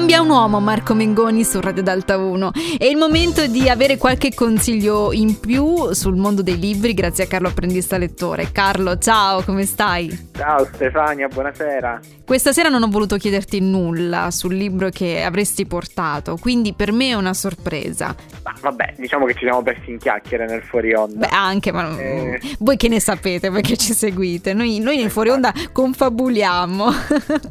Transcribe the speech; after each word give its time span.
Cambia 0.00 0.22
un 0.22 0.30
uomo 0.30 0.60
Marco 0.60 0.94
Mengoni 0.94 1.44
su 1.44 1.60
Radio 1.60 1.82
Dalta 1.82 2.16
1. 2.16 2.52
È 2.78 2.86
il 2.86 2.96
momento 2.96 3.46
di 3.46 3.68
avere 3.68 3.98
qualche 3.98 4.32
consiglio 4.32 5.12
in 5.12 5.38
più 5.38 5.92
sul 5.92 6.16
mondo 6.16 6.42
dei 6.42 6.58
libri 6.58 6.94
grazie 6.94 7.24
a 7.24 7.26
Carlo 7.26 7.48
Apprendista 7.48 7.98
Lettore. 7.98 8.50
Carlo, 8.50 8.96
ciao, 8.96 9.42
come 9.42 9.66
stai? 9.66 10.30
Ciao 10.34 10.64
Stefania, 10.64 11.28
buonasera. 11.28 12.00
Questa 12.24 12.50
sera 12.50 12.70
non 12.70 12.82
ho 12.82 12.88
voluto 12.88 13.18
chiederti 13.18 13.60
nulla 13.60 14.30
sul 14.30 14.54
libro 14.54 14.88
che 14.88 15.22
avresti 15.22 15.66
portato, 15.66 16.38
quindi 16.40 16.72
per 16.72 16.92
me 16.92 17.10
è 17.10 17.14
una 17.14 17.34
sorpresa. 17.34 18.16
Ma 18.42 18.54
vabbè, 18.58 18.94
diciamo 18.96 19.26
che 19.26 19.34
ci 19.34 19.40
siamo 19.40 19.62
persi 19.62 19.90
in 19.90 19.98
chiacchiere 19.98 20.46
nel 20.46 20.62
fuori 20.62 20.94
onda. 20.94 21.26
Beh, 21.26 21.36
anche, 21.36 21.72
ma 21.72 21.94
eh... 21.98 22.40
voi 22.60 22.78
che 22.78 22.88
ne 22.88 23.00
sapete 23.00 23.50
perché 23.50 23.76
ci 23.76 23.92
seguite? 23.92 24.54
Noi, 24.54 24.78
noi 24.78 24.96
nel 24.96 25.10
fuori 25.10 25.28
onda 25.28 25.52
confabuliamo. 25.72 26.88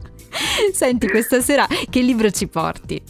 Senti, 0.73 1.07
questa 1.07 1.41
sera 1.41 1.66
che 1.89 2.02
libro 2.02 2.30
ci 2.32 2.48
porti? 2.48 3.02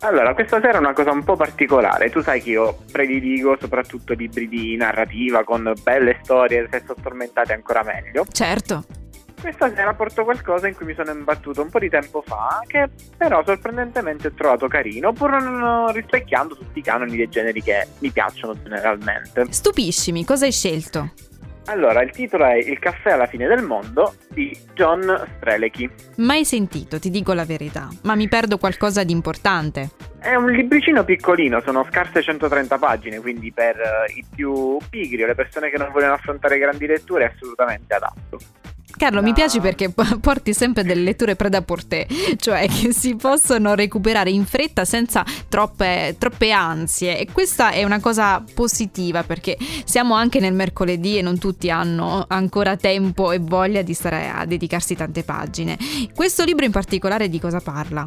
Allora, 0.00 0.34
questa 0.34 0.60
sera 0.60 0.74
è 0.74 0.80
una 0.80 0.92
cosa 0.92 1.12
un 1.12 1.24
po' 1.24 1.34
particolare. 1.34 2.10
Tu 2.10 2.20
sai 2.20 2.42
che 2.42 2.50
io 2.50 2.78
prediligo 2.92 3.56
soprattutto 3.58 4.12
libri 4.12 4.48
di 4.48 4.76
narrativa 4.76 5.44
con 5.44 5.72
belle 5.82 6.18
storie, 6.22 6.68
se 6.70 6.82
sono 6.84 6.98
tormentate 7.02 7.54
ancora 7.54 7.82
meglio. 7.82 8.26
Certo. 8.30 8.84
Questa 9.40 9.74
sera 9.74 9.92
porto 9.94 10.24
qualcosa 10.24 10.68
in 10.68 10.74
cui 10.74 10.86
mi 10.86 10.94
sono 10.94 11.10
imbattuto 11.10 11.62
un 11.62 11.70
po' 11.70 11.78
di 11.78 11.88
tempo 11.88 12.22
fa, 12.26 12.62
che 12.66 12.88
però 13.16 13.42
sorprendentemente 13.44 14.28
ho 14.28 14.32
trovato 14.32 14.68
carino, 14.68 15.12
pur 15.12 15.42
non 15.42 15.92
rispecchiando 15.92 16.54
tutti 16.56 16.78
i 16.78 16.82
canoni 16.82 17.16
dei 17.16 17.28
generi 17.28 17.62
che 17.62 17.86
mi 17.98 18.10
piacciono 18.10 18.54
generalmente. 18.62 19.46
Stupiscimi, 19.50 20.24
cosa 20.24 20.44
hai 20.46 20.52
scelto? 20.52 21.12
Allora, 21.66 22.02
il 22.02 22.10
titolo 22.10 22.44
è 22.44 22.56
Il 22.56 22.78
caffè 22.78 23.12
alla 23.12 23.26
fine 23.26 23.46
del 23.46 23.62
mondo 23.62 24.14
di 24.28 24.56
John 24.74 25.02
Strelechi. 25.36 25.88
Mai 26.16 26.44
sentito, 26.44 26.98
ti 26.98 27.08
dico 27.10 27.32
la 27.32 27.44
verità, 27.44 27.88
ma 28.02 28.14
mi 28.14 28.28
perdo 28.28 28.58
qualcosa 28.58 29.02
di 29.02 29.12
importante. 29.12 29.90
È 30.20 30.34
un 30.34 30.50
libricino 30.50 31.04
piccolino, 31.04 31.60
sono 31.60 31.86
scarse 31.90 32.22
130 32.22 32.78
pagine, 32.78 33.20
quindi 33.20 33.50
per 33.52 33.76
uh, 33.76 34.18
i 34.18 34.24
più 34.34 34.76
pigri 34.90 35.22
o 35.22 35.26
le 35.26 35.34
persone 35.34 35.70
che 35.70 35.78
non 35.78 35.90
vogliono 35.90 36.14
affrontare 36.14 36.58
grandi 36.58 36.86
letture 36.86 37.24
è 37.24 37.32
assolutamente 37.34 37.94
adatto. 37.94 38.38
Carlo, 38.96 39.20
no. 39.20 39.26
mi 39.26 39.32
piace 39.32 39.60
perché 39.60 39.92
porti 40.20 40.54
sempre 40.54 40.84
delle 40.84 41.02
letture 41.02 41.36
preda 41.36 41.62
portè, 41.62 42.06
cioè 42.36 42.68
che 42.68 42.92
si 42.92 43.16
possono 43.16 43.74
recuperare 43.74 44.30
in 44.30 44.44
fretta 44.44 44.84
senza 44.84 45.24
troppe, 45.48 46.16
troppe 46.18 46.50
ansie 46.50 47.18
e 47.18 47.28
questa 47.30 47.70
è 47.70 47.84
una 47.84 48.00
cosa 48.00 48.42
positiva 48.54 49.22
perché 49.22 49.56
siamo 49.84 50.14
anche 50.14 50.40
nel 50.40 50.54
mercoledì 50.54 51.18
e 51.18 51.22
non 51.22 51.38
tutti 51.38 51.70
hanno 51.70 52.24
ancora 52.28 52.76
tempo 52.76 53.32
e 53.32 53.38
voglia 53.38 53.82
di 53.82 53.94
stare 53.94 54.28
a 54.28 54.44
dedicarsi 54.44 54.94
tante 54.94 55.22
pagine. 55.22 55.76
Questo 56.14 56.44
libro 56.44 56.64
in 56.64 56.72
particolare 56.72 57.28
di 57.28 57.40
cosa 57.40 57.60
parla? 57.60 58.06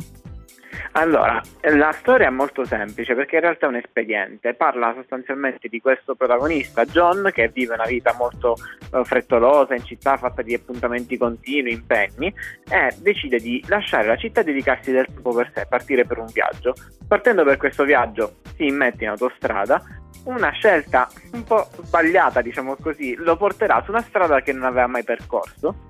Allora, 0.94 1.42
la 1.62 1.92
storia 1.92 2.28
è 2.28 2.32
molto 2.32 2.66
semplice 2.66 3.16
perché 3.16 3.36
in 3.36 3.42
realtà 3.42 3.66
è 3.66 3.70
un 3.70 3.76
espediente, 3.76 4.54
parla 4.54 4.94
sostanzialmente 4.96 5.68
di 5.68 5.80
questo 5.80 6.16
protagonista 6.16 6.86
John 6.86 7.30
che 7.34 7.50
vive 7.50 7.74
una 7.74 7.86
vita 7.86 8.14
molto 8.18 8.56
uh, 8.92 9.04
frettolosa 9.04 9.76
in 9.76 9.84
città 9.84 10.18
fatta 10.18 10.42
di 10.42 10.54
appuntamenti 10.54 11.18
continui, 11.18 11.72
impegni 11.72 12.34
e 12.70 12.96
decide 13.00 13.40
di 13.40 13.64
lasciare 13.68 14.08
la 14.08 14.18
città 14.18 14.42
e 14.42 14.44
dedicarsi 14.44 14.92
del 14.92 15.06
tempo 15.06 15.34
per 15.34 15.52
sé, 15.54 15.66
partire 15.68 16.06
per 16.06 16.18
un 16.18 16.28
viaggio. 16.32 16.74
Partendo 17.08 17.44
per 17.44 17.58
questo 17.58 17.84
viaggio 17.84 18.38
si 18.56 18.66
immette 18.66 19.04
in 19.04 19.12
autostrada. 19.12 19.82
Una 20.26 20.50
scelta 20.52 21.08
un 21.34 21.44
po' 21.44 21.70
sbagliata, 21.84 22.42
diciamo 22.42 22.76
così, 22.76 23.16
lo 23.16 23.38
porterà 23.38 23.82
su 23.86 23.92
una 23.92 24.02
strada 24.02 24.42
che 24.42 24.52
non 24.52 24.64
aveva 24.64 24.88
mai 24.88 25.04
percorso 25.04 25.86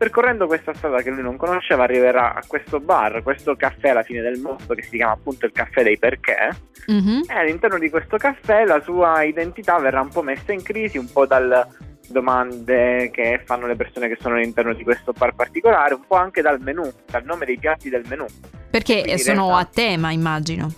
percorrendo 0.00 0.46
questa 0.46 0.72
strada 0.72 1.02
che 1.02 1.10
lui 1.10 1.20
non 1.20 1.36
conosceva 1.36 1.82
arriverà 1.82 2.32
a 2.32 2.42
questo 2.46 2.80
bar, 2.80 3.22
questo 3.22 3.54
caffè 3.54 3.90
alla 3.90 4.02
fine 4.02 4.22
del 4.22 4.40
mondo 4.40 4.72
che 4.72 4.82
si 4.82 4.96
chiama 4.96 5.12
appunto 5.12 5.44
il 5.44 5.52
caffè 5.52 5.82
dei 5.82 5.98
perché 5.98 6.56
mm-hmm. 6.90 7.20
e 7.28 7.34
all'interno 7.34 7.78
di 7.78 7.90
questo 7.90 8.16
caffè 8.16 8.64
la 8.64 8.80
sua 8.80 9.24
identità 9.24 9.78
verrà 9.78 10.00
un 10.00 10.08
po' 10.08 10.22
messa 10.22 10.52
in 10.54 10.62
crisi, 10.62 10.96
un 10.96 11.12
po' 11.12 11.26
dalle 11.26 11.66
domande 12.08 13.10
che 13.12 13.42
fanno 13.44 13.66
le 13.66 13.76
persone 13.76 14.08
che 14.08 14.16
sono 14.18 14.36
all'interno 14.36 14.72
di 14.72 14.84
questo 14.84 15.12
bar 15.12 15.34
particolare, 15.34 15.92
un 15.92 16.06
po' 16.06 16.16
anche 16.16 16.40
dal 16.40 16.62
menù, 16.62 16.90
dal 17.04 17.24
nome 17.24 17.44
dei 17.44 17.58
piatti 17.58 17.90
del 17.90 18.04
menù. 18.08 18.24
Perché 18.70 19.02
Quindi 19.02 19.20
sono 19.20 19.54
a 19.54 19.66
tema 19.66 20.12
immagino. 20.12 20.72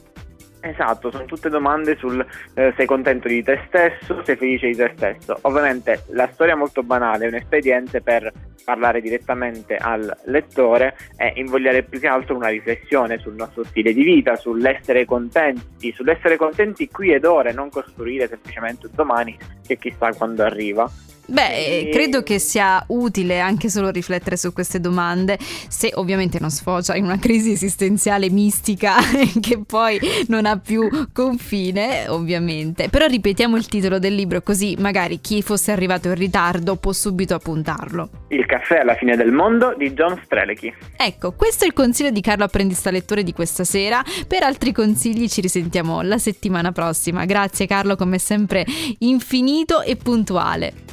Esatto, 0.64 1.10
sono 1.10 1.24
tutte 1.24 1.48
domande 1.48 1.96
sul 1.96 2.24
eh, 2.54 2.72
sei 2.76 2.86
contento 2.86 3.26
di 3.26 3.42
te 3.42 3.64
stesso, 3.66 4.22
sei 4.24 4.36
felice 4.36 4.68
di 4.68 4.76
te 4.76 4.92
stesso. 4.94 5.36
Ovviamente 5.42 6.04
la 6.10 6.28
storia 6.32 6.54
è 6.54 6.56
molto 6.56 6.84
banale, 6.84 7.24
è 7.24 7.28
un 7.28 7.34
espediente 7.34 8.00
per 8.00 8.32
parlare 8.64 9.00
direttamente 9.00 9.74
al 9.74 10.16
lettore 10.26 10.96
e 11.16 11.32
invogliare 11.34 11.82
più 11.82 11.98
che 11.98 12.06
altro 12.06 12.36
una 12.36 12.46
riflessione 12.46 13.18
sul 13.18 13.34
nostro 13.34 13.64
stile 13.64 13.92
di 13.92 14.04
vita, 14.04 14.36
sull'essere 14.36 15.04
contenti, 15.04 15.92
sull'essere 15.92 16.36
contenti 16.36 16.88
qui 16.88 17.12
ed 17.12 17.24
ora 17.24 17.50
e 17.50 17.52
non 17.52 17.68
costruire 17.68 18.28
semplicemente 18.28 18.86
un 18.86 18.92
domani 18.94 19.36
che 19.66 19.76
chissà 19.78 20.12
quando 20.14 20.44
arriva. 20.44 20.88
Beh, 21.32 21.88
credo 21.90 22.22
che 22.22 22.38
sia 22.38 22.84
utile 22.88 23.40
anche 23.40 23.70
solo 23.70 23.88
riflettere 23.88 24.36
su 24.36 24.52
queste 24.52 24.80
domande, 24.80 25.38
se 25.40 25.90
ovviamente 25.94 26.38
non 26.38 26.50
sfocia 26.50 26.94
in 26.94 27.04
una 27.04 27.18
crisi 27.18 27.52
esistenziale 27.52 28.28
mistica 28.28 28.96
che 29.40 29.58
poi 29.66 29.98
non 30.28 30.44
ha 30.44 30.58
più 30.58 30.86
confine, 31.10 32.06
ovviamente. 32.08 32.90
Però 32.90 33.06
ripetiamo 33.06 33.56
il 33.56 33.66
titolo 33.66 33.98
del 33.98 34.14
libro 34.14 34.42
così 34.42 34.76
magari 34.78 35.22
chi 35.22 35.40
fosse 35.40 35.72
arrivato 35.72 36.08
in 36.08 36.16
ritardo 36.16 36.76
può 36.76 36.92
subito 36.92 37.34
appuntarlo. 37.34 38.10
Il 38.28 38.44
caffè 38.44 38.80
alla 38.80 38.94
fine 38.94 39.16
del 39.16 39.32
mondo 39.32 39.74
di 39.74 39.94
John 39.94 40.20
Strelicky. 40.24 40.70
Ecco, 40.98 41.32
questo 41.32 41.64
è 41.64 41.66
il 41.66 41.72
consiglio 41.72 42.10
di 42.10 42.20
Carlo 42.20 42.44
Apprendista 42.44 42.90
Lettore 42.90 43.22
di 43.22 43.32
questa 43.32 43.64
sera. 43.64 44.04
Per 44.28 44.42
altri 44.42 44.72
consigli 44.72 45.28
ci 45.28 45.40
risentiamo 45.40 46.02
la 46.02 46.18
settimana 46.18 46.72
prossima. 46.72 47.24
Grazie 47.24 47.66
Carlo, 47.66 47.96
come 47.96 48.18
sempre 48.18 48.66
infinito 48.98 49.80
e 49.80 49.96
puntuale. 49.96 50.91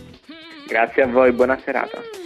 Grazie 0.69 1.01
a 1.01 1.07
voi, 1.07 1.31
buona 1.31 1.59
serata. 1.65 2.18